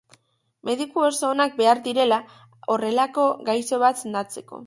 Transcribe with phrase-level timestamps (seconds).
[0.69, 2.19] Mediku oso onak behar direla
[2.77, 4.59] horrelako gaixo bat sendatzeko.